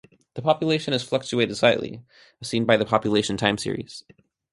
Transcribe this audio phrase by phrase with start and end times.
[0.33, 2.01] The population has fluctuated slightly,
[2.41, 4.03] as seen by the population time series.